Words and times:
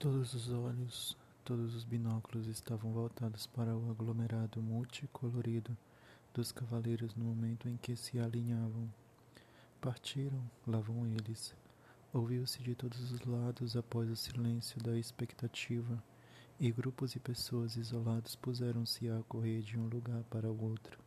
Todos 0.00 0.32
os 0.32 0.50
olhos, 0.50 1.14
todos 1.44 1.74
os 1.74 1.84
binóculos 1.84 2.46
estavam 2.46 2.90
voltados 2.90 3.46
para 3.46 3.76
o 3.76 3.90
aglomerado 3.90 4.62
multicolorido 4.62 5.76
dos 6.32 6.50
cavaleiros 6.50 7.14
no 7.14 7.26
momento 7.26 7.68
em 7.68 7.76
que 7.76 7.94
se 7.94 8.18
alinhavam. 8.18 8.90
Partiram, 9.78 10.42
lá 10.66 10.80
vão 10.80 11.06
eles. 11.06 11.54
Ouviu-se 12.14 12.62
de 12.62 12.74
todos 12.74 13.12
os 13.12 13.20
lados 13.26 13.76
após 13.76 14.08
o 14.08 14.16
silêncio 14.16 14.82
da 14.82 14.96
expectativa, 14.96 16.02
e 16.58 16.72
grupos 16.72 17.14
e 17.14 17.20
pessoas 17.20 17.76
isolados 17.76 18.34
puseram-se 18.34 19.06
a 19.10 19.22
correr 19.28 19.60
de 19.60 19.78
um 19.78 19.86
lugar 19.86 20.24
para 20.30 20.50
o 20.50 20.64
outro, 20.64 20.98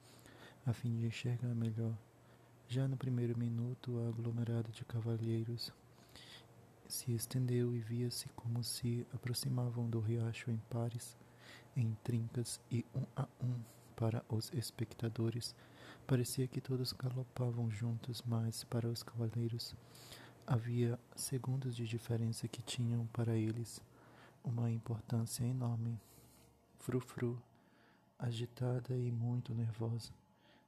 a 0.68 0.72
fim 0.72 0.96
de 0.96 1.08
enxergar 1.08 1.56
melhor. 1.56 1.98
Já 2.68 2.88
no 2.88 2.96
primeiro 2.96 3.36
minuto, 3.40 3.94
o 3.94 4.08
aglomerado 4.08 4.72
de 4.72 4.86
cavalheiros 4.86 5.74
se 6.88 7.12
estendeu 7.12 7.76
e 7.76 7.80
via-se 7.80 8.28
como 8.30 8.64
se 8.64 9.06
aproximavam 9.14 9.90
do 9.90 10.00
riacho 10.00 10.52
em 10.52 10.58
pares, 10.70 11.18
em 11.76 11.96
trincas 12.04 12.60
e 12.72 12.86
um 12.96 13.04
a 13.16 13.28
um 13.42 13.56
para 13.96 14.24
os 14.30 14.52
espectadores. 14.54 15.56
Parecia 16.06 16.48
que 16.48 16.62
todos 16.62 16.92
galopavam 16.94 17.72
juntos, 17.72 18.22
mas 18.26 18.64
para 18.64 18.88
os 18.90 19.04
cavaleiros 19.04 19.76
havia 20.46 21.00
segundos 21.16 21.76
de 21.76 21.88
diferença 21.88 22.48
que 22.48 22.62
tinham 22.62 23.08
para 23.08 23.36
eles 23.36 23.82
uma 24.44 24.70
importância 24.70 25.46
enorme. 25.46 26.00
Frufru, 26.80 27.42
agitada 28.20 28.98
e 28.98 29.10
muito 29.10 29.54
nervosa, 29.54 30.12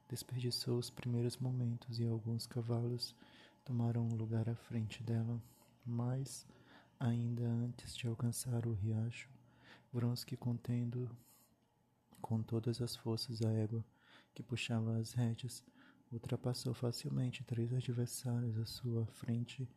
desperdiçou 0.08 0.78
os 0.78 0.88
primeiros 0.88 1.36
momentos 1.36 2.00
e 2.00 2.06
alguns 2.06 2.46
cavalos 2.46 3.14
tomaram 3.64 4.08
lugar 4.08 4.48
à 4.48 4.54
frente 4.54 5.02
dela. 5.02 5.40
Mas, 5.86 6.44
ainda 6.98 7.44
antes 7.44 7.96
de 7.96 8.08
alcançar 8.08 8.66
o 8.66 8.72
riacho, 8.72 9.30
Vronsky 9.92 10.36
contendo 10.36 11.08
com 12.20 12.42
todas 12.42 12.82
as 12.82 12.96
forças 12.96 13.40
a 13.40 13.52
égua 13.52 13.84
que 14.34 14.42
puxava 14.42 14.98
as 14.98 15.12
rédeas, 15.12 15.62
ultrapassou 16.10 16.74
facilmente 16.74 17.44
três 17.44 17.72
adversários 17.72 18.58
à 18.58 18.66
sua 18.66 19.06
frente. 19.06 19.68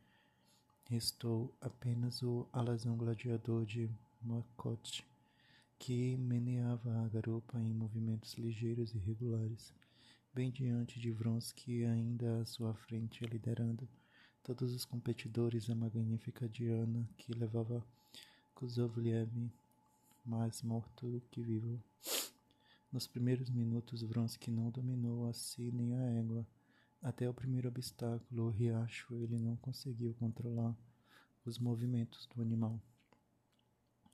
Restou 0.90 1.56
apenas 1.62 2.24
o 2.24 2.48
alazão 2.52 2.98
gladiador 2.98 3.64
de 3.64 3.88
Macote, 4.20 5.06
que 5.78 6.18
meneava 6.18 7.04
a 7.04 7.08
garupa 7.08 7.60
em 7.60 7.72
movimentos 7.72 8.34
ligeiros 8.34 8.96
e 8.96 8.98
regulares, 8.98 9.72
bem 10.34 10.50
diante 10.50 11.00
de 11.00 11.12
Vronsky, 11.12 11.86
ainda 11.86 12.42
à 12.42 12.46
sua 12.46 12.74
frente, 12.74 13.24
liderando 13.26 13.88
todos 14.56 14.74
os 14.74 14.84
competidores 14.84 15.70
a 15.70 15.76
magnífica 15.76 16.50
Diana, 16.50 17.08
que 17.18 17.32
levava 17.34 17.86
Kuzovliev 18.56 19.30
mais 20.26 20.64
morto 20.64 21.22
que 21.30 21.40
vivo. 21.40 21.80
Nos 22.92 23.06
primeiros 23.06 23.52
minutos, 23.52 24.02
Vronsky 24.02 24.50
não 24.50 24.72
dominou 24.72 25.30
a 25.30 25.34
si 25.34 25.72
nem 25.72 25.94
a 25.94 26.02
égua. 26.02 26.48
Até 27.00 27.30
o 27.30 27.34
primeiro 27.34 27.68
obstáculo, 27.68 28.48
o 28.48 28.50
riacho, 28.50 29.14
ele 29.14 29.38
não 29.38 29.56
conseguiu 29.58 30.16
controlar 30.16 30.76
os 31.46 31.60
movimentos 31.60 32.26
do 32.26 32.42
animal. 32.42 32.82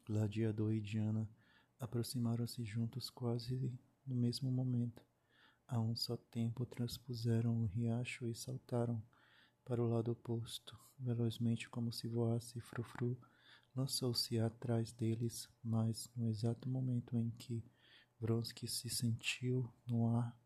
Gladiador 0.06 0.74
e 0.74 0.82
Diana 0.82 1.30
aproximaram-se 1.80 2.62
juntos 2.66 3.10
quase 3.10 3.72
no 4.06 4.14
mesmo 4.14 4.52
momento. 4.52 5.02
A 5.66 5.80
um 5.80 5.96
só 5.96 6.18
tempo 6.18 6.66
transpuseram 6.66 7.64
o 7.64 7.68
riacho 7.68 8.28
e 8.28 8.36
saltaram 8.36 9.02
para 9.66 9.84
o 9.84 9.88
lado 9.88 10.12
oposto. 10.12 10.78
Velozmente, 10.98 11.68
como 11.70 11.92
se 11.92 12.08
voasse, 12.08 12.62
Frufru 12.62 13.20
lançou-se 13.76 14.40
atrás 14.40 14.94
deles, 14.94 15.50
mas 15.64 16.10
no 16.16 16.30
exato 16.30 16.70
momento 16.70 17.18
em 17.18 17.30
que 17.32 17.64
Vronsky 18.20 18.68
se 18.68 18.90
sentiu 18.90 19.70
no 19.86 20.16
ar, 20.16 20.40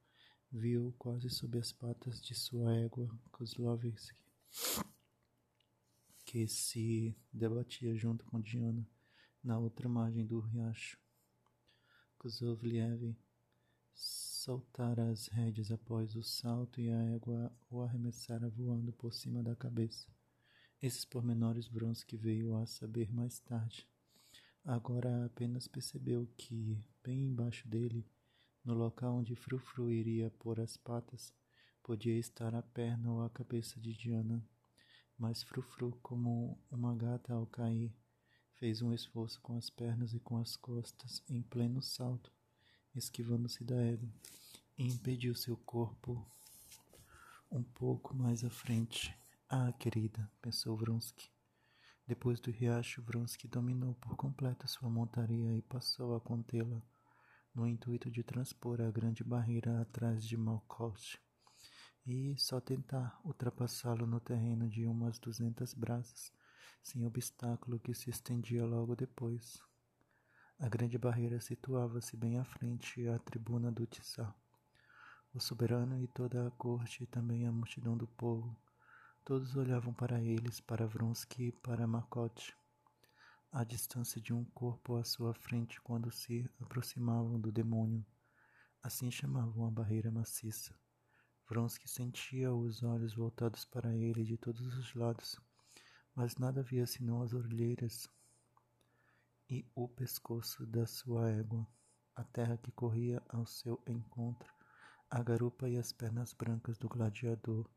viu 0.51 0.95
quase 0.97 1.29
sob 1.29 1.59
as 1.59 1.71
patas 1.71 2.19
de 2.21 2.33
sua 2.33 2.75
égua 2.75 3.07
Kozlovsky, 3.31 4.25
que 6.25 6.47
se 6.47 7.15
debatia 7.31 7.95
junto 7.95 8.25
com 8.25 8.41
Diana 8.41 8.89
na 9.43 9.59
outra 9.59 9.87
margem 9.87 10.25
do 10.25 10.39
riacho. 10.39 10.97
Kozlovliev 12.17 13.15
soltara 14.49 15.11
as 15.11 15.27
rédeas 15.27 15.71
após 15.71 16.15
o 16.15 16.23
salto 16.23 16.81
e 16.81 16.89
a 16.89 17.03
égua 17.13 17.55
o 17.69 17.81
arremessara 17.81 18.49
voando 18.49 18.91
por 18.91 19.13
cima 19.13 19.43
da 19.43 19.55
cabeça. 19.55 20.07
Esses 20.81 21.05
pormenores 21.05 21.67
Vronsky 21.67 22.17
veio 22.17 22.55
a 22.55 22.65
saber 22.65 23.13
mais 23.13 23.39
tarde. 23.41 23.87
Agora 24.65 25.27
apenas 25.27 25.67
percebeu 25.67 26.27
que, 26.35 26.83
bem 27.03 27.27
embaixo 27.27 27.67
dele, 27.67 28.03
no 28.65 28.73
local 28.73 29.17
onde 29.17 29.35
Frufru 29.35 29.91
iria 29.91 30.31
pôr 30.31 30.59
as 30.59 30.75
patas, 30.75 31.31
podia 31.83 32.17
estar 32.17 32.55
a 32.55 32.63
perna 32.63 33.11
ou 33.11 33.21
a 33.21 33.29
cabeça 33.29 33.79
de 33.79 33.93
Diana. 33.93 34.43
Mas 35.15 35.43
Frufru, 35.43 35.91
como 36.01 36.59
uma 36.71 36.95
gata 36.95 37.35
ao 37.35 37.45
cair, 37.45 37.95
fez 38.55 38.81
um 38.81 38.95
esforço 38.95 39.39
com 39.41 39.55
as 39.55 39.69
pernas 39.69 40.15
e 40.15 40.19
com 40.19 40.39
as 40.39 40.55
costas 40.55 41.21
em 41.29 41.43
pleno 41.43 41.83
salto, 41.83 42.33
esquivando-se 42.95 43.63
da 43.63 43.75
égua, 43.75 44.09
e 44.77 44.87
impediu 44.87 45.35
seu 45.35 45.57
corpo 45.57 46.25
um 47.51 47.63
pouco 47.63 48.15
mais 48.15 48.43
à 48.43 48.49
frente. 48.49 49.17
Ah, 49.49 49.71
querida, 49.73 50.31
pensou 50.41 50.77
Vronsky. 50.77 51.31
Depois 52.07 52.39
do 52.39 52.51
riacho, 52.51 53.01
Vronsky 53.01 53.47
dominou 53.47 53.95
por 53.95 54.15
completo 54.15 54.67
sua 54.67 54.89
montaria 54.89 55.55
e 55.55 55.61
passou 55.61 56.15
a 56.15 56.21
contê-la, 56.21 56.81
no 57.53 57.67
intuito 57.67 58.09
de 58.09 58.23
transpor 58.23 58.81
a 58.81 58.91
grande 58.91 59.23
barreira 59.23 59.81
atrás 59.81 60.23
de 60.23 60.37
Malkoch 60.37 61.17
e 62.05 62.35
só 62.37 62.59
tentar 62.59 63.19
ultrapassá-lo 63.23 64.07
no 64.07 64.19
terreno 64.19 64.67
de 64.67 64.85
umas 64.85 65.19
duzentas 65.19 65.73
braças, 65.73 66.31
sem 66.81 67.05
obstáculo 67.05 67.79
que 67.79 67.93
se 67.93 68.09
estendia 68.09 68.65
logo 68.65 68.95
depois. 68.95 69.68
A 70.59 70.67
grande 70.69 70.97
barreira 70.97 71.39
situava-se 71.39 72.15
bem 72.17 72.37
à 72.37 72.43
frente 72.43 73.07
à 73.07 73.17
tribuna 73.17 73.71
do 73.71 73.87
Tsar. 73.87 74.35
O 75.33 75.39
soberano 75.39 76.01
e 76.01 76.07
toda 76.07 76.47
a 76.47 76.51
corte 76.51 77.03
e 77.03 77.07
também 77.07 77.47
a 77.47 77.51
multidão 77.51 77.97
do 77.97 78.07
povo 78.07 78.55
Todos 79.29 79.55
olhavam 79.55 79.93
para 79.93 80.19
eles, 80.19 80.59
para 80.59 80.87
Vronsky 80.87 81.49
e 81.49 81.51
para 81.51 81.85
Makote, 81.85 82.57
à 83.51 83.63
distância 83.63 84.19
de 84.19 84.33
um 84.33 84.43
corpo 84.43 84.95
à 84.95 85.03
sua 85.03 85.35
frente 85.35 85.79
quando 85.81 86.11
se 86.11 86.49
aproximavam 86.59 87.39
do 87.39 87.51
demônio. 87.51 88.03
Assim 88.81 89.11
chamavam 89.11 89.67
a 89.67 89.69
barreira 89.69 90.09
maciça. 90.09 90.73
Vronsky 91.47 91.87
sentia 91.87 92.51
os 92.51 92.81
olhos 92.81 93.13
voltados 93.13 93.65
para 93.65 93.95
ele 93.95 94.23
de 94.23 94.35
todos 94.35 94.75
os 94.75 94.95
lados, 94.95 95.39
mas 96.15 96.35
nada 96.37 96.63
via 96.63 96.87
senão 96.87 97.21
as 97.21 97.31
orelheiras 97.31 98.09
e 99.49 99.65
o 99.73 99.87
pescoço 99.87 100.65
da 100.65 100.85
sua 100.85 101.29
égua, 101.31 101.67
a 102.15 102.23
terra 102.23 102.57
que 102.57 102.71
corria 102.71 103.21
ao 103.29 103.45
seu 103.45 103.81
encontro, 103.87 104.53
a 105.09 105.23
garupa 105.23 105.67
e 105.67 105.75
as 105.75 105.91
pernas 105.91 106.33
brancas 106.33 106.77
do 106.77 106.87
gladiador 106.87 107.67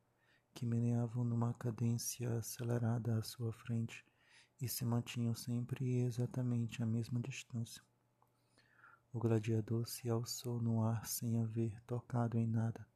que 0.52 0.66
meneavam 0.66 1.24
numa 1.24 1.54
cadência 1.54 2.30
acelerada 2.36 3.16
à 3.16 3.22
sua 3.22 3.52
frente 3.52 4.04
e 4.60 4.68
se 4.68 4.84
mantinham 4.84 5.34
sempre 5.34 6.02
exatamente 6.02 6.82
à 6.82 6.86
mesma 6.86 7.18
distância. 7.18 7.82
O 9.12 9.18
gladiador 9.18 9.88
se 9.88 10.10
alçou 10.10 10.60
no 10.60 10.82
ar 10.82 11.06
sem 11.06 11.40
haver 11.40 11.80
tocado 11.86 12.38
em 12.38 12.46
nada, 12.46 12.86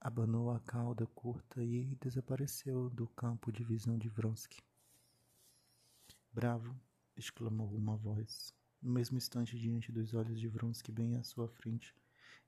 abanou 0.00 0.50
a 0.50 0.60
cauda 0.60 1.06
curta 1.06 1.62
e 1.64 1.96
desapareceu 1.96 2.88
do 2.90 3.08
campo 3.08 3.50
de 3.50 3.64
visão 3.64 3.98
de 3.98 4.08
Vronsky. 4.08 4.62
Bravo! 6.32 6.74
Exclamou 7.16 7.74
uma 7.74 7.96
voz. 7.96 8.54
No 8.82 8.92
mesmo 8.92 9.16
instante, 9.16 9.58
diante 9.58 9.90
dos 9.90 10.14
olhos 10.14 10.38
de 10.40 10.48
Vronsky, 10.48 10.92
bem 10.92 11.16
à 11.16 11.22
sua 11.22 11.48
frente, 11.48 11.94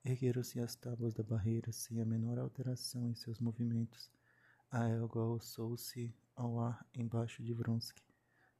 ergueram-se 0.03 0.59
as 0.59 0.75
tábuas 0.75 1.13
da 1.13 1.23
barreira 1.23 1.71
sem 1.71 2.01
a 2.01 2.05
menor 2.05 2.37
alteração 2.37 3.09
em 3.09 3.15
seus 3.15 3.39
movimentos 3.39 4.11
a 4.69 4.85
égua 4.85 5.23
alçou-se 5.23 6.13
ao 6.35 6.59
ar 6.59 6.85
embaixo 6.93 7.41
de 7.41 7.53
Vronsky. 7.53 8.03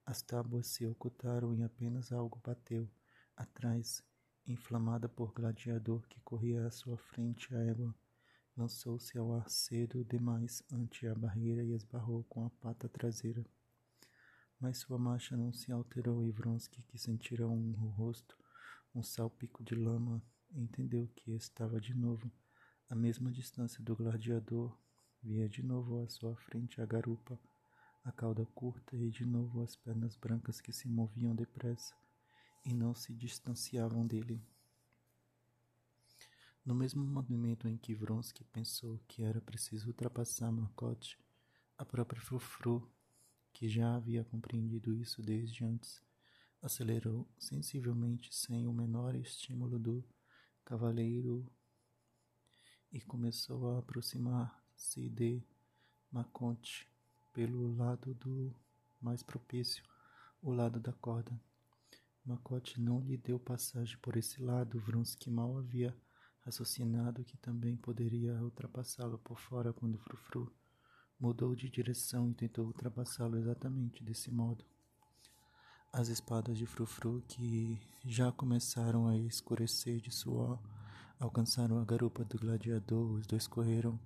As 0.06 0.22
tábuas 0.22 0.68
se 0.68 0.86
ocultaram 0.86 1.54
e 1.54 1.62
apenas 1.62 2.14
algo 2.14 2.40
bateu. 2.42 2.90
Atrás, 3.36 4.02
inflamada 4.48 5.10
por 5.10 5.34
gladiador 5.34 6.08
que 6.08 6.22
corria 6.22 6.66
à 6.66 6.72
sua 6.72 6.98
frente, 6.98 7.54
a 7.54 7.60
égua 7.60 7.94
lançou-se 8.56 9.18
ao 9.18 9.34
ar 9.34 9.50
cedo 9.50 10.06
demais 10.06 10.64
ante 10.72 11.06
a 11.06 11.14
barreira 11.14 11.62
e 11.62 11.74
esbarrou 11.74 12.24
com 12.24 12.46
a 12.46 12.50
pata 12.50 12.88
traseira. 12.88 13.46
Mas 14.60 14.80
sua 14.80 14.98
marcha 14.98 15.38
não 15.38 15.54
se 15.54 15.72
alterou 15.72 16.24
e 16.24 16.32
Vronsky, 16.32 16.82
que 16.84 16.98
sentira 16.98 17.48
um 17.48 17.72
rosto, 17.72 18.38
um 18.94 19.04
salpico 19.04 19.64
de 19.64 19.76
lama, 19.76 20.22
entendeu 20.52 21.08
que 21.16 21.32
estava 21.32 21.80
de 21.80 21.94
novo 21.94 22.32
à 22.90 22.96
mesma 22.96 23.32
distância 23.32 23.84
do 23.84 23.96
gladiador 23.96 24.78
Via 25.22 25.50
de 25.50 25.64
novo 25.64 26.02
à 26.02 26.08
sua 26.08 26.36
frente 26.36 26.80
a 26.80 26.86
garupa, 26.86 27.40
a 28.04 28.12
cauda 28.12 28.46
curta 28.46 28.96
e 28.96 29.10
de 29.10 29.26
novo 29.26 29.62
as 29.62 29.76
pernas 29.76 30.16
brancas 30.16 30.62
que 30.62 30.72
se 30.72 30.88
moviam 30.88 31.36
depressa 31.36 31.96
e 32.64 32.74
não 32.74 32.94
se 32.94 33.14
distanciavam 33.14 34.06
dele. 34.06 34.42
No 36.64 36.76
mesmo 36.76 37.04
momento 37.04 37.68
em 37.68 37.78
que 37.78 37.96
Vronsky 37.96 38.44
pensou 38.46 39.00
que 39.08 39.24
era 39.24 39.42
preciso 39.42 39.88
ultrapassar 39.88 40.52
Marcotte, 40.52 41.20
a 41.78 41.84
própria 41.84 42.22
Frufru, 42.22 42.90
que 43.58 43.68
já 43.68 43.96
havia 43.96 44.24
compreendido 44.24 44.94
isso 44.94 45.20
desde 45.20 45.66
antes, 45.66 46.00
acelerou 46.62 47.28
sensivelmente 47.40 48.30
sem 48.32 48.68
o 48.68 48.72
menor 48.72 49.16
estímulo 49.16 49.80
do 49.80 50.08
cavaleiro 50.64 51.44
e 52.92 53.02
começou 53.02 53.72
a 53.72 53.80
aproximar-se 53.80 55.10
de 55.10 55.44
Maconte 56.12 56.88
pelo 57.34 57.76
lado 57.76 58.14
do 58.14 58.56
mais 59.02 59.24
propício, 59.24 59.84
o 60.40 60.52
lado 60.52 60.80
da 60.80 60.94
corda. 60.94 61.42
Macote 62.24 62.80
não 62.80 63.00
lhe 63.00 63.18
deu 63.18 63.40
passagem 63.40 63.98
por 63.98 64.16
esse 64.18 64.40
lado. 64.40 64.80
Vronsky 64.80 65.32
mal 65.32 65.58
havia 65.58 65.98
raciocinado 66.42 67.26
que 67.26 67.38
também 67.38 67.76
poderia 67.76 68.40
ultrapassá-lo 68.40 69.18
por 69.18 69.40
fora 69.40 69.74
quando 69.74 69.98
Frufru 69.98 70.56
mudou 71.20 71.56
de 71.56 71.70
direção 71.70 72.30
e 72.30 72.34
tentou 72.34 72.66
ultrapassá-lo 72.66 73.38
exatamente 73.38 74.04
desse 74.04 74.32
modo. 74.32 74.64
As 75.92 76.10
espadas 76.10 76.58
de 76.58 76.66
Frufru, 76.66 77.24
que 77.28 77.80
já 78.06 78.32
começaram 78.32 79.08
a 79.08 79.18
escurecer 79.18 80.00
de 80.00 80.12
suor, 80.12 80.60
alcançaram 81.20 81.80
a 81.80 81.86
garupa 81.86 82.24
do 82.24 82.38
gladiador. 82.38 83.14
Os 83.14 83.26
dois 83.26 83.48
correram 83.48 84.00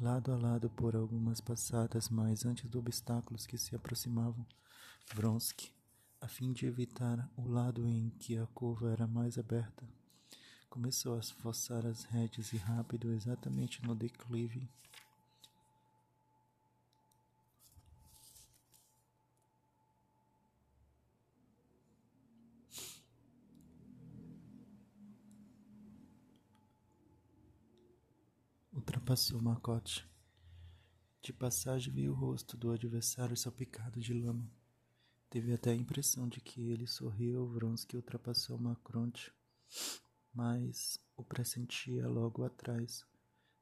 lado 0.00 0.32
a 0.32 0.36
lado 0.36 0.70
por 0.70 0.94
algumas 0.94 1.40
passadas, 1.40 2.08
mas 2.08 2.46
antes 2.46 2.68
dos 2.70 2.78
obstáculos 2.78 3.46
que 3.46 3.58
se 3.58 3.74
aproximavam, 3.74 4.46
Vronsky, 5.14 5.72
a 6.20 6.28
fim 6.28 6.52
de 6.52 6.66
evitar 6.66 7.28
o 7.36 7.48
lado 7.48 7.86
em 7.86 8.10
que 8.18 8.38
a 8.38 8.46
curva 8.46 8.92
era 8.92 9.06
mais 9.06 9.36
aberta, 9.36 9.84
começou 10.68 11.18
a 11.18 11.22
forçar 11.22 11.84
as 11.84 12.04
rédeas 12.04 12.52
e 12.52 12.56
rápido, 12.56 13.10
exatamente 13.12 13.82
no 13.82 13.94
declive 13.94 14.68
Ultrapassou 29.10 29.42
Macote. 29.42 30.08
De 31.20 31.32
passagem 31.32 31.92
viu 31.92 32.12
o 32.12 32.14
rosto 32.14 32.56
do 32.56 32.70
adversário 32.70 33.36
salpicado 33.36 33.98
de 33.98 34.14
lama. 34.14 34.48
Teve 35.28 35.52
até 35.52 35.72
a 35.72 35.74
impressão 35.74 36.28
de 36.28 36.40
que 36.40 36.70
ele 36.70 36.86
sorriu. 36.86 37.44
Vronsky 37.48 37.96
ultrapassou 37.96 38.56
Macronte, 38.56 39.32
mas 40.32 41.00
o 41.16 41.24
pressentia 41.24 42.06
logo 42.06 42.44
atrás. 42.44 43.04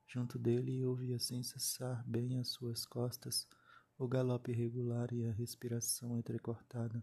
Junto 0.07 0.39
dele 0.39 0.85
ouvia 0.85 1.19
sem 1.19 1.43
cessar, 1.43 2.07
bem 2.07 2.37
às 2.37 2.49
suas 2.49 2.85
costas, 2.85 3.49
o 3.97 4.07
galope 4.07 4.53
irregular 4.53 5.11
e 5.15 5.25
a 5.25 5.33
respiração 5.33 6.19
entrecortada, 6.19 7.03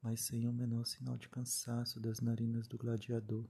mas 0.00 0.20
sem 0.20 0.46
o 0.46 0.52
menor 0.52 0.86
sinal 0.86 1.16
de 1.16 1.28
cansaço 1.28 1.98
das 1.98 2.20
narinas 2.20 2.68
do 2.68 2.78
gladiador. 2.78 3.44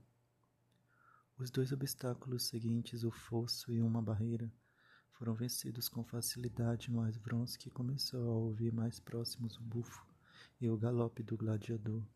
Os 1.37 1.51
dois 1.51 1.73
obstáculos 1.73 2.43
seguintes, 2.43 3.03
o 3.03 3.11
fosso 3.11 3.69
e 3.69 3.81
uma 3.81 4.01
barreira, 4.01 4.49
foram 5.11 5.35
vencidos 5.35 5.89
com 5.89 6.01
facilidade, 6.01 6.89
mas 6.89 7.17
Vronsky 7.17 7.69
começou 7.69 8.29
a 8.29 8.33
ouvir 8.35 8.71
mais 8.71 9.01
próximos 9.01 9.57
o 9.57 9.61
bufo 9.61 10.07
e 10.61 10.69
o 10.69 10.77
galope 10.77 11.21
do 11.23 11.35
gladiador. 11.35 12.07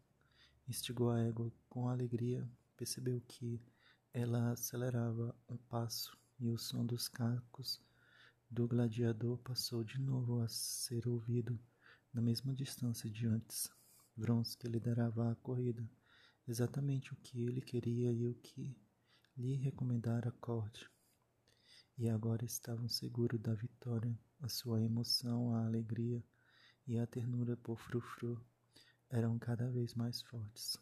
Instigou 0.69 1.09
a 1.09 1.19
égua 1.19 1.51
com 1.67 1.89
alegria, 1.89 2.49
percebeu 2.77 3.21
que 3.27 3.61
ela 4.13 4.51
acelerava 4.51 5.35
um 5.49 5.57
passo 5.57 6.17
e 6.39 6.49
o 6.49 6.57
som 6.57 6.85
dos 6.85 7.09
cacos 7.09 7.81
do 8.49 8.69
gladiador 8.69 9.37
passou 9.39 9.83
de 9.83 9.99
novo 9.99 10.39
a 10.39 10.47
ser 10.47 11.09
ouvido 11.09 11.59
na 12.13 12.21
mesma 12.21 12.55
distância 12.55 13.09
de 13.09 13.27
antes. 13.27 13.69
Vronsky 14.15 14.65
liderava 14.69 15.29
a 15.29 15.35
corrida, 15.35 15.85
exatamente 16.47 17.11
o 17.11 17.17
que 17.17 17.41
ele 17.41 17.59
queria 17.59 18.13
e 18.13 18.25
o 18.25 18.33
que 18.35 18.73
lhe 19.39 19.55
recomendara 19.55 20.33
corte, 20.41 20.85
e 21.97 22.09
agora 22.09 22.43
estavam 22.43 22.89
seguros 22.89 23.39
da 23.39 23.53
vitória. 23.53 24.19
A 24.41 24.49
sua 24.49 24.81
emoção, 24.81 25.55
a 25.55 25.65
alegria 25.65 26.21
e 26.85 26.99
a 26.99 27.07
ternura 27.07 27.55
por 27.55 27.79
Frufru 27.79 28.37
eram 29.09 29.39
cada 29.39 29.71
vez 29.71 29.95
mais 29.95 30.21
fortes. 30.21 30.77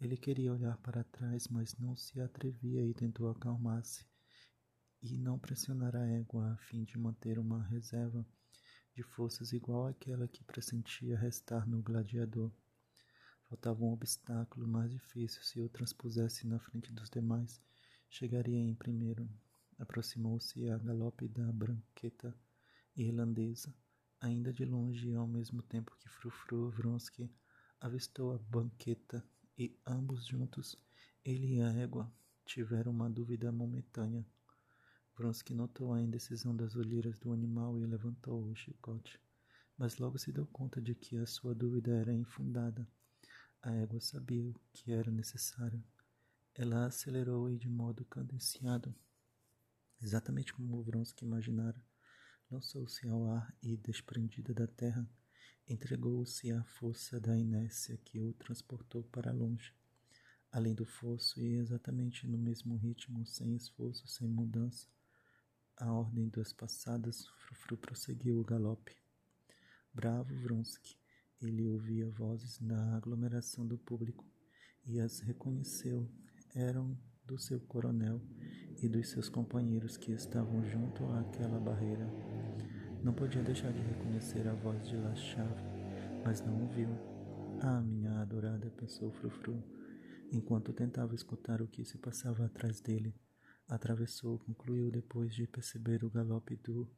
Ele 0.00 0.16
queria 0.16 0.50
olhar 0.50 0.78
para 0.78 1.04
trás, 1.04 1.46
mas 1.48 1.76
não 1.76 1.94
se 1.94 2.18
atrevia 2.22 2.82
e 2.86 2.94
tentou 2.94 3.28
acalmar-se 3.28 4.06
e 5.02 5.18
não 5.18 5.38
pressionar 5.38 5.94
a 5.94 6.06
égua 6.06 6.52
a 6.52 6.56
fim 6.56 6.84
de 6.84 6.98
manter 6.98 7.38
uma 7.38 7.62
reserva 7.64 8.26
de 8.94 9.02
forças 9.02 9.52
igual 9.52 9.86
àquela 9.86 10.26
que 10.26 10.42
pressentia 10.42 11.18
restar 11.18 11.68
no 11.68 11.82
gladiador. 11.82 12.50
Faltava 13.48 13.82
um 13.82 13.92
obstáculo 13.92 14.68
mais 14.68 14.90
difícil. 14.90 15.42
Se 15.42 15.58
o 15.58 15.70
transpusesse 15.70 16.46
na 16.46 16.58
frente 16.58 16.92
dos 16.92 17.08
demais, 17.08 17.60
chegaria 18.10 18.58
em 18.58 18.74
primeiro. 18.74 19.26
Aproximou-se 19.78 20.68
a 20.68 20.76
galope 20.76 21.26
da 21.28 21.50
branqueta 21.50 22.36
irlandesa, 22.94 23.74
ainda 24.20 24.52
de 24.52 24.66
longe 24.66 25.14
ao 25.14 25.26
mesmo 25.26 25.62
tempo 25.62 25.96
que 25.98 26.10
Frufru 26.10 26.70
Vronsky 26.70 27.30
avistou 27.80 28.34
a 28.34 28.38
banqueta 28.38 29.24
e 29.56 29.74
ambos 29.86 30.26
juntos, 30.26 30.76
ele 31.24 31.54
e 31.56 31.62
a 31.62 31.72
égua, 31.72 32.12
tiveram 32.44 32.92
uma 32.92 33.08
dúvida 33.08 33.50
momentânea. 33.50 34.26
Vronsky 35.16 35.54
notou 35.54 35.94
a 35.94 36.02
indecisão 36.02 36.54
das 36.54 36.76
olheiras 36.76 37.16
do 37.18 37.32
animal 37.32 37.78
e 37.78 37.86
levantou 37.86 38.44
o 38.44 38.54
chicote, 38.54 39.18
mas 39.76 39.96
logo 39.96 40.18
se 40.18 40.32
deu 40.32 40.46
conta 40.46 40.80
de 40.80 40.94
que 40.94 41.16
a 41.16 41.26
sua 41.26 41.54
dúvida 41.54 41.92
era 41.92 42.12
infundada. 42.12 42.86
A 43.60 43.72
égua 43.72 44.00
sabia 44.00 44.48
o 44.48 44.54
que 44.72 44.92
era 44.92 45.10
necessário. 45.10 45.82
Ela 46.54 46.86
acelerou 46.86 47.50
e 47.50 47.58
de 47.58 47.68
modo 47.68 48.04
cadenciado, 48.04 48.94
exatamente 50.00 50.52
como 50.52 50.76
o 50.76 50.82
Vronsky 50.82 51.24
imaginara, 51.24 51.84
lançou-se 52.48 53.06
ao 53.08 53.30
ar 53.30 53.52
e, 53.60 53.76
desprendida 53.76 54.54
da 54.54 54.66
terra, 54.66 55.08
entregou-se 55.68 56.50
à 56.52 56.62
força 56.64 57.18
da 57.18 57.36
inércia 57.36 57.96
que 57.98 58.20
o 58.20 58.32
transportou 58.32 59.02
para 59.04 59.32
longe, 59.32 59.74
além 60.52 60.74
do 60.74 60.86
fosso 60.86 61.42
e 61.42 61.56
exatamente 61.56 62.26
no 62.28 62.38
mesmo 62.38 62.76
ritmo, 62.76 63.26
sem 63.26 63.56
esforço, 63.56 64.06
sem 64.06 64.28
mudança. 64.28 64.86
A 65.76 65.92
ordem 65.92 66.28
das 66.28 66.52
passadas, 66.52 67.26
Frufru 67.26 67.76
prosseguiu 67.76 68.40
o 68.40 68.44
galope. 68.44 68.96
Bravo 69.92 70.34
Vronsky! 70.36 70.97
Ele 71.40 71.68
ouvia 71.68 72.08
vozes 72.10 72.58
na 72.60 72.96
aglomeração 72.96 73.64
do 73.64 73.78
público 73.78 74.26
e 74.84 74.98
as 74.98 75.20
reconheceu. 75.20 76.10
Eram 76.54 76.98
do 77.24 77.38
seu 77.38 77.60
coronel 77.60 78.20
e 78.82 78.88
dos 78.88 79.10
seus 79.10 79.28
companheiros 79.28 79.96
que 79.96 80.10
estavam 80.10 80.64
junto 80.64 81.04
àquela 81.12 81.60
barreira. 81.60 82.08
Não 83.04 83.12
podia 83.12 83.42
deixar 83.42 83.72
de 83.72 83.80
reconhecer 83.80 84.48
a 84.48 84.54
voz 84.54 84.88
de 84.88 84.96
La 84.96 85.14
Chave, 85.14 85.62
mas 86.24 86.40
não 86.40 86.62
ouviu. 86.62 86.88
Ah, 87.60 87.80
minha 87.80 88.20
adorada, 88.20 88.70
pensou 88.70 89.12
Frufru, 89.12 89.62
enquanto 90.32 90.72
tentava 90.72 91.14
escutar 91.14 91.62
o 91.62 91.68
que 91.68 91.84
se 91.84 91.98
passava 91.98 92.46
atrás 92.46 92.80
dele. 92.80 93.14
Atravessou, 93.68 94.38
concluiu 94.40 94.90
depois 94.90 95.34
de 95.34 95.46
perceber 95.46 96.02
o 96.02 96.10
galope 96.10 96.56
do 96.56 96.90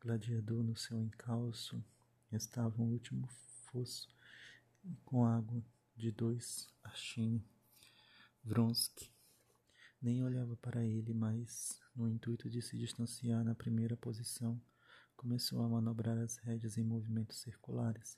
gladiador 0.00 0.64
no 0.64 0.76
seu 0.76 1.00
encalço. 1.00 1.84
Estava 2.32 2.82
o 2.82 2.86
último 2.86 3.28
fosso 3.74 4.08
com 5.04 5.24
água 5.24 5.60
de 5.96 6.12
dois 6.12 6.68
archine. 6.84 7.44
Vronsky 8.44 9.10
nem 10.00 10.22
olhava 10.22 10.56
para 10.58 10.84
ele, 10.84 11.12
mas, 11.12 11.80
no 11.96 12.08
intuito 12.08 12.48
de 12.48 12.62
se 12.62 12.78
distanciar 12.78 13.42
na 13.42 13.54
primeira 13.54 13.96
posição, 13.96 14.60
começou 15.16 15.60
a 15.62 15.68
manobrar 15.68 16.16
as 16.18 16.36
rédeas 16.36 16.78
em 16.78 16.84
movimentos 16.84 17.40
circulares, 17.40 18.16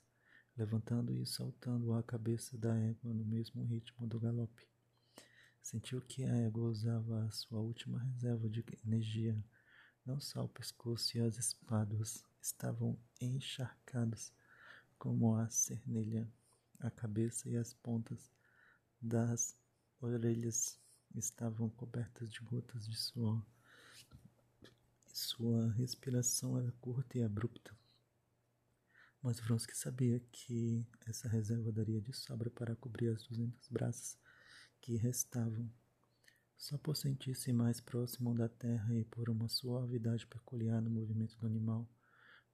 levantando 0.55 1.15
e 1.15 1.25
soltando 1.25 1.93
a 1.93 2.03
cabeça 2.03 2.55
da 2.57 2.77
égua 2.77 3.13
no 3.13 3.25
mesmo 3.25 3.63
ritmo 3.63 4.05
do 4.05 4.19
galope. 4.19 4.67
Sentiu 5.61 6.01
que 6.01 6.23
a 6.23 6.35
égua 6.35 6.69
usava 6.69 7.23
a 7.23 7.31
sua 7.31 7.59
última 7.61 7.99
reserva 7.99 8.47
de 8.47 8.63
energia. 8.85 9.41
Não 10.05 10.19
só 10.19 10.43
o 10.43 10.49
pescoço 10.49 11.17
e 11.17 11.21
as 11.21 11.37
espadas 11.37 12.23
estavam 12.41 12.99
encharcados 13.19 14.31
como 14.97 15.35
a 15.35 15.49
cernelha, 15.49 16.31
a 16.79 16.89
cabeça 16.89 17.49
e 17.49 17.55
as 17.55 17.73
pontas 17.73 18.31
das 19.01 19.57
orelhas 20.01 20.79
estavam 21.15 21.69
cobertas 21.69 22.31
de 22.31 22.39
gotas 22.41 22.87
de 22.87 22.95
suor. 22.95 23.45
Sua 25.05 25.71
respiração 25.71 26.57
era 26.57 26.71
curta 26.73 27.17
e 27.17 27.23
abrupta. 27.23 27.75
Mas 29.21 29.39
Vronsky 29.39 29.75
sabia 29.75 30.19
que 30.31 30.85
essa 31.05 31.27
reserva 31.27 31.71
daria 31.71 31.99
de 31.99 32.13
sobra 32.13 32.49
para 32.49 32.75
cobrir 32.75 33.09
as 33.09 33.23
duzentas 33.23 33.67
braças 33.67 34.17
que 34.79 34.95
restavam. 34.95 35.69
Só 36.55 36.77
por 36.77 36.95
sentir-se 36.95 37.51
mais 37.51 37.79
próximo 37.81 38.33
da 38.33 38.47
terra 38.47 38.93
e 38.95 39.05
por 39.05 39.29
uma 39.29 39.47
suavidade 39.47 40.25
peculiar 40.25 40.81
no 40.81 40.89
movimento 40.89 41.37
do 41.37 41.45
animal, 41.45 41.87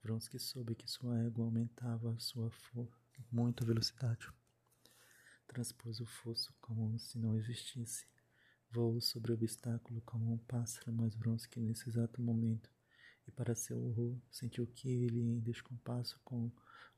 Vronsky 0.04 0.38
soube 0.38 0.76
que 0.76 0.86
sua 0.86 1.18
égua 1.24 1.46
aumentava 1.46 2.20
sua 2.20 2.52
muito 3.32 3.66
velocidade. 3.66 4.28
Transpôs 5.48 6.02
o 6.02 6.06
fosso 6.06 6.54
como 6.60 7.00
se 7.00 7.18
não 7.18 7.38
existisse. 7.38 8.06
Voou 8.70 9.00
sobre 9.00 9.32
o 9.32 9.36
obstáculo 9.36 10.02
como 10.02 10.34
um 10.34 10.38
pássaro, 10.40 10.92
mas 10.92 11.16
Vronsky 11.16 11.62
nesse 11.62 11.88
exato 11.88 12.22
momento 12.22 12.70
e 13.26 13.32
para 13.32 13.56
seu 13.56 13.82
horror 13.82 14.20
sentiu 14.30 14.68
que 14.68 14.90
ele, 14.90 15.22
em 15.22 15.40
descompasso 15.40 16.20
com 16.26 16.52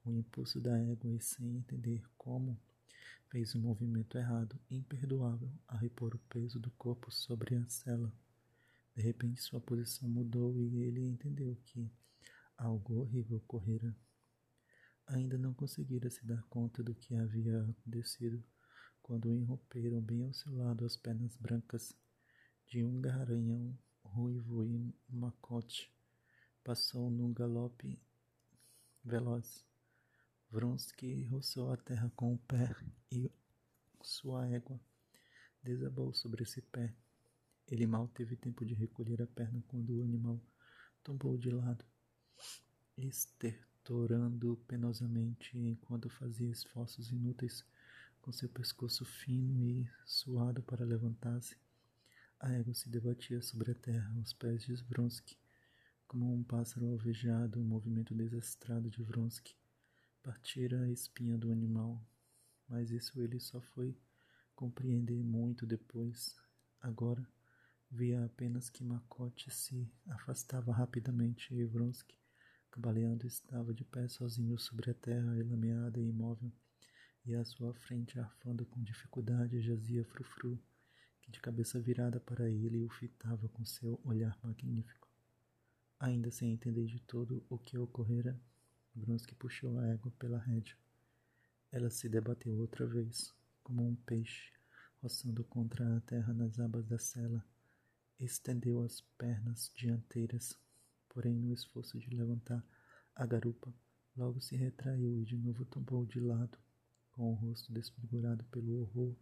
o 0.04 0.12
impulso 0.12 0.60
da 0.60 0.76
égua 0.76 1.14
e 1.14 1.22
sem 1.22 1.58
entender 1.58 2.04
como, 2.18 2.60
fez 3.30 3.54
um 3.54 3.62
movimento 3.62 4.18
errado, 4.18 4.60
imperdoável, 4.68 5.52
a 5.68 5.78
repor 5.78 6.16
o 6.16 6.20
peso 6.28 6.60
do 6.60 6.72
corpo 6.72 7.12
sobre 7.12 7.56
a 7.56 7.70
cela. 7.70 8.12
De 8.96 9.04
repente 9.04 9.42
sua 9.42 9.62
posição 9.62 10.10
mudou 10.10 10.60
e 10.60 10.78
ele 10.78 11.02
entendeu 11.02 11.56
que 11.66 11.92
algo 12.58 13.02
horrível 13.02 13.38
ocorrera. 13.38 13.96
Ainda 15.08 15.38
não 15.38 15.54
conseguira 15.54 16.10
se 16.10 16.26
dar 16.26 16.44
conta 16.44 16.84
do 16.84 16.96
que 16.96 17.16
havia 17.16 17.62
acontecido 17.62 18.44
quando 19.02 19.34
irromperam 19.34 20.02
bem 20.02 20.24
ao 20.24 20.34
seu 20.34 20.56
lado 20.56 20.86
as 20.86 20.98
pernas 20.98 21.36
brancas 21.38 21.96
de 22.68 22.84
um 22.84 23.00
garanhão 23.00 23.78
ruivo 24.04 24.66
e 24.66 24.96
macote 25.08 25.94
passou 26.64 27.12
num 27.12 27.32
galope 27.32 28.02
veloz. 29.04 29.64
Vronsky 30.50 31.26
roçou 31.26 31.72
a 31.72 31.78
terra 31.78 32.12
com 32.16 32.34
o 32.34 32.38
pé 32.40 32.76
e 33.12 33.32
sua 34.02 34.48
égua 34.48 34.80
desabou 35.62 36.14
sobre 36.14 36.44
esse 36.44 36.62
pé. 36.62 36.96
Ele 37.68 37.86
mal 37.86 38.08
teve 38.08 38.36
tempo 38.36 38.66
de 38.66 38.74
recolher 38.74 39.22
a 39.22 39.28
perna 39.28 39.64
quando 39.68 39.98
o 39.98 40.04
animal 40.04 40.42
tombou 41.04 41.38
de 41.38 41.50
lado, 41.50 41.86
estertorando 42.98 44.58
penosamente 44.68 45.58
enquanto 45.58 46.10
fazia 46.10 46.50
esforços 46.50 47.12
inúteis 47.12 47.66
com 48.22 48.32
seu 48.32 48.50
pescoço 48.50 49.06
fino 49.06 49.68
e 49.68 49.90
suado 50.06 50.64
para 50.64 50.86
levantar-se. 50.86 51.58
A 52.40 52.52
égua 52.52 52.74
se 52.74 52.90
debatia 52.90 53.42
sobre 53.42 53.72
a 53.72 53.76
terra 53.76 54.12
aos 54.18 54.34
pés 54.34 54.64
de 54.64 54.76
Vronsky 54.76 55.38
como 56.08 56.34
um 56.34 56.44
pássaro 56.44 56.88
alvejado, 56.88 57.60
um 57.60 57.64
movimento 57.64 58.14
desastrado 58.14 58.90
de 58.90 59.02
Vronsky 59.04 59.56
partira 60.24 60.82
a 60.82 60.90
espinha 60.90 61.38
do 61.38 61.52
animal, 61.52 62.04
mas 62.68 62.90
isso 62.90 63.22
ele 63.22 63.40
só 63.40 63.62
foi 63.62 63.96
compreender 64.56 65.24
muito 65.24 65.66
depois. 65.66 66.36
Agora 66.82 67.28
via 67.92 68.26
apenas 68.26 68.70
que 68.70 68.84
Macote 68.84 69.52
se 69.52 69.88
afastava 70.08 70.72
rapidamente 70.72 71.54
e 71.54 71.64
Vronsky, 71.64 72.18
cambaleando, 72.76 73.26
estava 73.26 73.74
de 73.74 73.86
pé 73.86 74.06
sozinho 74.10 74.60
sobre 74.60 74.92
a 74.92 74.94
terra 74.94 75.38
elameada 75.38 75.98
e 76.02 76.10
imóvel, 76.10 76.52
e 77.26 77.34
à 77.34 77.44
sua 77.46 77.74
frente, 77.74 78.20
arfando 78.20 78.66
com 78.66 78.84
dificuldade, 78.84 79.62
jazia 79.62 80.04
Frufru, 80.04 80.62
que 81.22 81.32
de 81.32 81.40
cabeça 81.40 81.80
virada 81.80 82.20
para 82.20 82.50
ele 82.50 82.84
o 82.84 82.90
fitava 82.90 83.48
com 83.50 83.64
seu 83.64 84.00
olhar 84.04 84.38
magnífico. 84.44 85.08
Ainda 86.00 86.30
sem 86.30 86.52
entender 86.52 86.86
de 86.86 87.00
todo 87.00 87.46
o 87.50 87.58
que 87.58 87.78
ocorrera, 87.78 88.38
Bronsky 88.94 89.34
puxou 89.36 89.80
a 89.80 89.88
égua 89.88 90.12
pela 90.20 90.38
rédea. 90.38 90.76
Ela 91.72 91.90
se 91.90 92.10
debateu 92.10 92.60
outra 92.60 92.86
vez, 92.86 93.34
como 93.64 93.88
um 93.88 93.96
peixe, 93.96 94.52
roçando 95.02 95.46
contra 95.46 95.98
a 95.98 96.02
terra 96.02 96.34
nas 96.34 96.60
abas 96.60 96.86
da 96.86 97.00
cela. 97.00 97.44
Estendeu 98.20 98.84
as 98.84 99.02
pernas 99.18 99.72
dianteiras, 99.76 100.58
porém, 101.16 101.34
no 101.34 101.54
esforço 101.54 101.98
de 101.98 102.14
levantar 102.14 102.62
a 103.16 103.26
garupa, 103.26 103.74
logo 104.18 104.42
se 104.42 104.58
retraiu 104.58 105.22
e 105.22 105.24
de 105.24 105.38
novo 105.38 105.64
tombou 105.64 106.06
de 106.06 106.20
lado, 106.20 106.58
com 107.14 107.32
o 107.32 107.36
rosto 107.36 107.72
desfigurado 107.72 108.44
pelo 108.52 108.82
horror, 108.82 109.16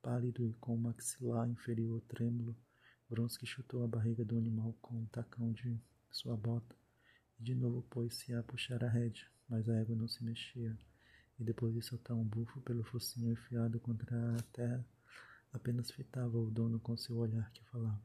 pálido 0.00 0.46
e 0.46 0.54
com 0.54 0.74
o 0.74 0.78
maxilar 0.78 1.46
inferior 1.46 2.00
trêmulo. 2.08 2.56
Bronsky 3.10 3.46
chutou 3.46 3.84
a 3.84 3.86
barriga 3.86 4.24
do 4.24 4.38
animal 4.38 4.74
com 4.80 4.96
um 4.96 5.06
tacão 5.06 5.52
de 5.52 5.78
sua 6.10 6.34
bota, 6.34 6.74
e 7.38 7.42
de 7.42 7.54
novo 7.54 7.82
pôs-se 7.90 8.32
a 8.32 8.42
puxar 8.42 8.82
a 8.82 8.88
rédea, 8.88 9.26
mas 9.46 9.68
a 9.68 9.76
égua 9.76 9.94
não 9.94 10.08
se 10.08 10.24
mexia, 10.24 10.74
e 11.38 11.44
depois 11.44 11.74
de 11.74 11.82
soltar 11.82 12.16
um 12.16 12.24
bufo 12.24 12.62
pelo 12.62 12.82
focinho 12.82 13.30
enfiado 13.30 13.78
contra 13.78 14.36
a 14.36 14.42
terra, 14.54 14.82
apenas 15.52 15.90
fitava 15.90 16.38
o 16.38 16.50
dono 16.50 16.80
com 16.80 16.96
seu 16.96 17.18
olhar 17.18 17.50
que 17.52 17.62
falava. 17.66 18.02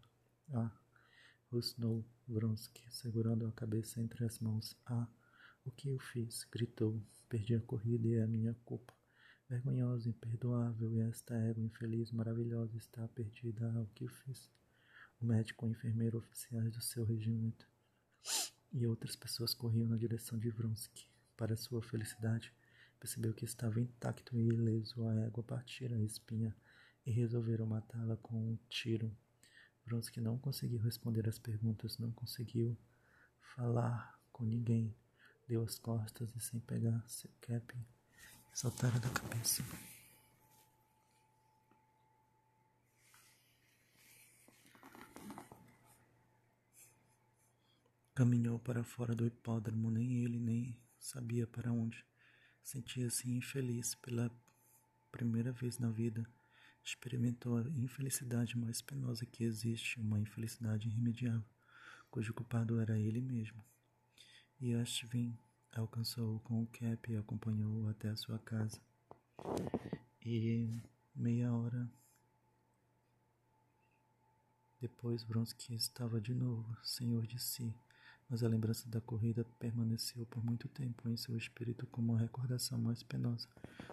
Ah! 0.53 0.80
Rusnou 1.51 2.05
Vronsky, 2.27 2.81
segurando 2.89 3.45
a 3.45 3.51
cabeça 3.51 3.99
entre 3.99 4.23
as 4.23 4.39
mãos. 4.39 4.75
Ah! 4.85 5.07
O 5.65 5.71
que 5.71 5.89
eu 5.89 5.99
fiz? 5.99 6.47
gritou. 6.51 7.01
Perdi 7.27 7.55
a 7.55 7.61
corrida 7.61 8.07
e 8.07 8.13
é 8.13 8.23
a 8.23 8.27
minha 8.27 8.53
culpa. 8.65 8.93
Vergonhosa, 9.49 10.09
imperdoável, 10.09 10.93
e 10.93 11.01
esta 11.01 11.35
égua 11.35 11.61
infeliz, 11.61 12.09
maravilhosa, 12.11 12.77
está 12.77 13.05
perdida. 13.09 13.69
Ah, 13.75 13.81
o 13.81 13.87
que 13.87 14.05
eu 14.05 14.09
fiz? 14.09 14.49
O 15.19 15.25
médico, 15.25 15.65
o 15.65 15.69
enfermeiro, 15.69 16.19
oficiais 16.19 16.71
do 16.71 16.81
seu 16.81 17.03
regimento 17.03 17.67
e 18.71 18.87
outras 18.87 19.15
pessoas 19.15 19.53
corriam 19.53 19.87
na 19.87 19.97
direção 19.97 20.39
de 20.39 20.49
Vronsky. 20.49 21.05
Para 21.35 21.57
sua 21.57 21.81
felicidade, 21.81 22.53
percebeu 22.99 23.33
que 23.33 23.43
estava 23.43 23.81
intacto 23.81 24.39
e 24.39 24.47
ileso. 24.47 25.03
A 25.05 25.15
égua 25.25 25.43
partira 25.43 25.95
a 25.95 26.01
espinha 26.01 26.55
e 27.05 27.11
resolveram 27.11 27.65
matá-la 27.65 28.15
com 28.17 28.35
um 28.35 28.57
tiro. 28.69 29.13
Vronsky 29.85 30.21
não 30.21 30.37
conseguiu 30.37 30.79
responder 30.79 31.27
às 31.27 31.39
perguntas, 31.39 31.97
não 31.97 32.11
conseguiu 32.11 32.77
falar 33.55 34.19
com 34.31 34.43
ninguém. 34.43 34.95
Deu 35.47 35.63
as 35.63 35.77
costas 35.77 36.33
e, 36.35 36.39
sem 36.39 36.59
pegar 36.61 37.03
seu 37.07 37.29
cap, 37.41 37.75
saltara 38.53 38.99
da 38.99 39.09
cabeça. 39.09 39.63
Caminhou 48.13 48.59
para 48.59 48.83
fora 48.83 49.15
do 49.15 49.25
hipódromo, 49.25 49.89
nem 49.89 50.23
ele 50.23 50.39
nem 50.39 50.79
sabia 50.99 51.47
para 51.47 51.71
onde. 51.71 52.05
Sentia-se 52.63 53.29
infeliz 53.31 53.95
pela 53.95 54.31
primeira 55.11 55.51
vez 55.51 55.79
na 55.79 55.89
vida. 55.89 56.25
Experimentou 56.83 57.57
a 57.57 57.61
infelicidade 57.69 58.57
mais 58.57 58.81
penosa 58.81 59.25
que 59.25 59.43
existe, 59.43 59.99
uma 59.99 60.19
infelicidade 60.19 60.87
irremediável, 60.87 61.43
cujo 62.09 62.33
culpado 62.33 62.79
era 62.79 62.99
ele 62.99 63.21
mesmo. 63.21 63.63
E 64.59 64.73
Ashvin 64.73 65.37
alcançou-o 65.71 66.39
com 66.39 66.63
o 66.63 66.67
cap 66.67 67.11
e 67.11 67.15
acompanhou-o 67.15 67.87
até 67.87 68.09
a 68.09 68.15
sua 68.15 68.39
casa. 68.39 68.79
E 70.23 70.81
meia 71.15 71.53
hora 71.53 71.89
depois 74.79 75.23
Vronsky 75.23 75.75
estava 75.75 76.19
de 76.19 76.33
novo 76.33 76.75
senhor 76.83 77.27
de 77.27 77.37
si 77.37 77.73
mas 78.31 78.45
a 78.45 78.47
lembrança 78.47 78.87
da 78.87 79.01
corrida 79.01 79.45
permaneceu 79.59 80.25
por 80.25 80.41
muito 80.43 80.69
tempo 80.69 81.09
em 81.09 81.17
seu 81.17 81.35
espírito 81.35 81.85
como 81.87 82.15
a 82.15 82.19
recordação 82.19 82.79
mais 82.79 83.03
penosa, 83.03 83.49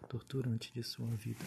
torturante 0.09 0.73
de 0.73 0.81
sua 0.85 1.11
vida. 1.17 1.45